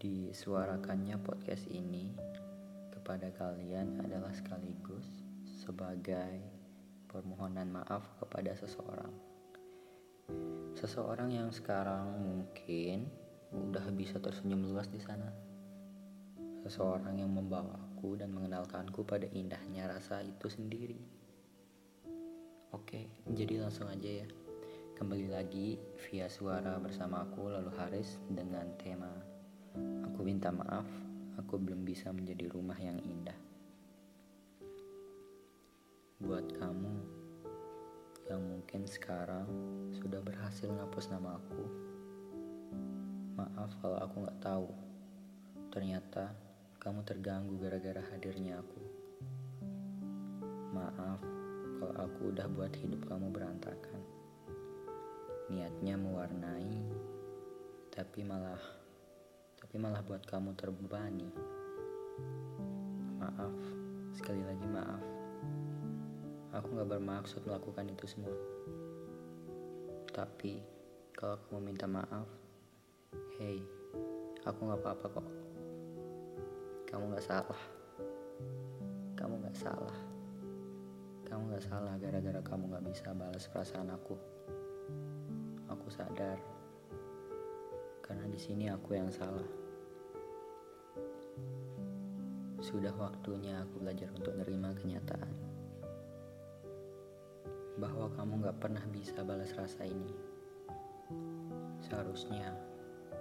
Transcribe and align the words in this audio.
Disuarakannya 0.00 1.20
podcast 1.20 1.68
ini 1.68 2.08
kepada 2.88 3.28
kalian 3.36 4.00
adalah 4.00 4.32
sekaligus 4.32 5.04
sebagai 5.44 6.40
permohonan 7.04 7.68
maaf 7.68 8.08
kepada 8.16 8.56
seseorang. 8.56 9.12
Seseorang 10.72 11.28
yang 11.36 11.52
sekarang 11.52 12.16
mungkin 12.16 13.12
udah 13.52 13.92
bisa 13.92 14.16
tersenyum 14.16 14.72
luas 14.72 14.88
di 14.88 15.04
sana. 15.04 15.28
Seseorang 16.64 17.20
yang 17.20 17.36
membawaku 17.36 18.16
dan 18.16 18.32
mengenalkanku 18.32 19.04
pada 19.04 19.28
indahnya 19.36 19.84
rasa 19.84 20.24
itu 20.24 20.48
sendiri. 20.48 20.96
Oke, 22.72 23.04
jadi 23.36 23.68
langsung 23.68 23.84
aja 23.84 24.24
ya. 24.24 24.28
Kembali 24.96 25.28
lagi 25.28 25.76
via 26.08 26.24
suara 26.32 26.80
bersama 26.80 27.28
aku 27.28 27.52
Lalu 27.52 27.72
Haris 27.76 28.16
dengan 28.32 28.64
tema 28.80 29.29
Aku 29.78 30.26
minta 30.26 30.50
maaf, 30.50 30.86
aku 31.38 31.58
belum 31.58 31.86
bisa 31.86 32.10
menjadi 32.10 32.50
rumah 32.50 32.74
yang 32.78 32.98
indah. 33.02 33.36
Buat 36.20 36.50
kamu 36.56 36.94
yang 38.26 38.42
mungkin 38.42 38.86
sekarang 38.86 39.46
sudah 39.94 40.22
berhasil 40.22 40.70
ngapus 40.70 41.10
nama 41.10 41.38
aku, 41.38 41.62
maaf 43.38 43.70
kalau 43.78 43.98
aku 43.98 44.14
nggak 44.26 44.40
tahu. 44.42 44.68
Ternyata 45.70 46.34
kamu 46.82 47.06
terganggu 47.06 47.54
gara-gara 47.58 48.02
hadirnya 48.10 48.58
aku. 48.58 48.82
Maaf 50.74 51.20
kalau 51.80 51.94
aku 51.96 52.20
udah 52.34 52.46
buat 52.50 52.74
hidup 52.76 53.06
kamu 53.06 53.32
berantakan 53.32 54.00
niatnya 55.50 55.98
mewarnai 55.98 56.78
tapi 57.90 58.22
malah 58.22 58.79
tapi 59.60 59.76
malah 59.76 60.00
buat 60.00 60.24
kamu 60.24 60.56
terbebani. 60.56 61.28
Maaf. 63.20 63.54
Sekali 64.16 64.40
lagi 64.40 64.64
maaf. 64.64 65.04
Aku 66.56 66.74
gak 66.74 66.90
bermaksud 66.90 67.44
melakukan 67.44 67.86
itu 67.92 68.08
semua. 68.08 68.34
Tapi 70.10 70.58
kalau 71.14 71.38
kamu 71.46 71.70
minta 71.70 71.86
maaf 71.86 72.26
hey 73.38 73.60
aku 74.48 74.72
gak 74.72 74.80
apa-apa 74.80 75.06
kok. 75.20 75.28
Kamu 76.88 77.14
gak 77.14 77.22
salah. 77.22 77.62
Kamu 79.14 79.44
gak 79.44 79.54
salah. 79.60 79.98
Kamu 81.28 81.54
gak 81.54 81.62
salah 81.68 81.94
gara-gara 82.00 82.40
kamu 82.42 82.74
gak 82.74 82.84
bisa 82.90 83.14
balas 83.14 83.46
perasaan 83.46 83.92
aku. 83.94 84.16
Aku 85.70 85.86
sadar 85.92 86.59
sini 88.40 88.72
aku 88.72 88.96
yang 88.96 89.12
salah. 89.12 89.44
Sudah 92.64 92.96
waktunya 92.96 93.60
aku 93.60 93.84
belajar 93.84 94.08
untuk 94.16 94.32
menerima 94.32 94.80
kenyataan 94.80 95.32
bahwa 97.76 98.08
kamu 98.16 98.48
gak 98.48 98.56
pernah 98.56 98.84
bisa 98.88 99.20
balas 99.20 99.52
rasa 99.52 99.84
ini. 99.84 100.16
Seharusnya 101.84 102.56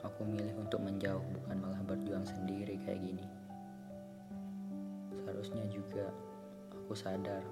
aku 0.00 0.24
milih 0.24 0.56
untuk 0.56 0.80
menjauh 0.80 1.24
bukan 1.36 1.60
malah 1.60 1.84
berjuang 1.84 2.24
sendiri 2.24 2.80
kayak 2.80 3.04
gini. 3.04 3.28
Seharusnya 5.20 5.64
juga 5.68 6.08
aku 6.72 6.96
sadar, 6.96 7.44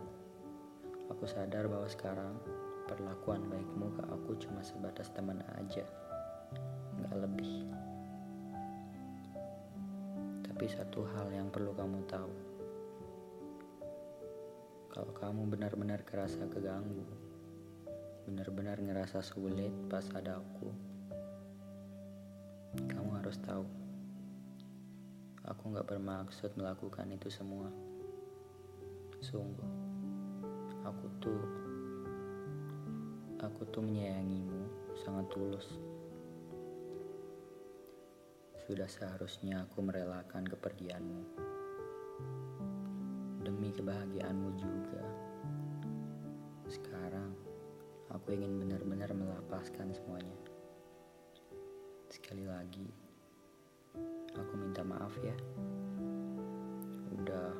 aku 1.12 1.28
sadar 1.28 1.68
bahwa 1.68 1.88
sekarang 1.92 2.40
perlakuan 2.88 3.44
baikmu 3.52 3.92
ke 4.00 4.02
aku 4.08 4.32
cuma 4.40 4.64
sebatas 4.64 5.12
teman 5.12 5.44
aja, 5.60 5.84
lebih. 7.16 7.66
Tapi 10.46 10.64
satu 10.68 11.06
hal 11.16 11.32
yang 11.32 11.48
perlu 11.48 11.72
kamu 11.74 12.04
tahu, 12.06 12.34
kalau 14.92 15.12
kamu 15.16 15.48
benar-benar 15.48 16.04
kerasa 16.04 16.44
keganggu, 16.46 17.06
benar-benar 18.28 18.78
ngerasa 18.78 19.24
sulit 19.24 19.72
pas 19.88 20.04
ada 20.12 20.38
aku, 20.38 20.68
kamu 22.86 23.10
harus 23.18 23.40
tahu, 23.40 23.64
aku 25.48 25.62
nggak 25.72 25.88
bermaksud 25.88 26.52
melakukan 26.54 27.08
itu 27.10 27.32
semua. 27.32 27.72
Sungguh, 29.24 29.70
aku 30.84 31.06
tuh 31.18 31.42
Aku 33.40 33.64
tuh 33.72 33.80
menyayangimu 33.80 34.68
sangat 35.00 35.24
tulus. 35.32 35.64
Sudah 38.70 38.86
seharusnya 38.86 39.66
aku 39.66 39.82
merelakan 39.82 40.46
kepergianmu. 40.46 41.22
Demi 43.42 43.74
kebahagiaanmu 43.74 44.50
juga. 44.54 45.02
Sekarang, 46.70 47.34
aku 48.14 48.30
ingin 48.30 48.62
benar-benar 48.62 49.10
melapaskan 49.10 49.90
semuanya. 49.90 50.38
Sekali 52.14 52.46
lagi, 52.46 52.86
aku 54.38 54.52
minta 54.54 54.86
maaf 54.86 55.18
ya. 55.18 55.34
Udah 57.18 57.50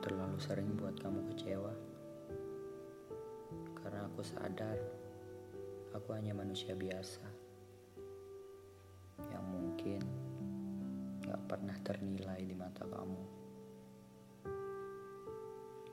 terlalu 0.00 0.40
sering 0.40 0.72
buat 0.80 0.96
kamu 0.96 1.36
kecewa. 1.36 1.76
Karena 3.76 4.08
aku 4.08 4.24
sadar 4.24 4.80
aku 5.92 6.16
hanya 6.16 6.32
manusia 6.32 6.72
biasa 6.72 7.28
yang 9.36 9.44
mungkin 9.52 10.15
gak 11.26 11.42
pernah 11.50 11.76
ternilai 11.82 12.40
di 12.46 12.54
mata 12.54 12.86
kamu. 12.86 13.22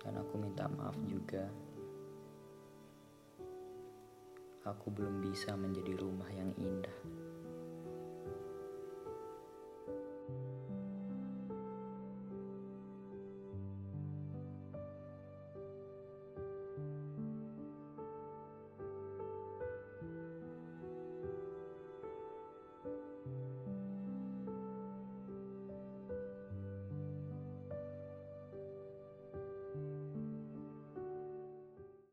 Dan 0.03 0.13
aku 0.19 0.33
minta 0.37 0.69
maaf 0.69 0.93
juga. 1.09 1.49
Aku 4.63 4.93
belum 4.93 5.19
bisa 5.19 5.57
menjadi 5.57 5.97
rumah 5.97 6.29
yang 6.31 6.53
indah. 6.55 6.97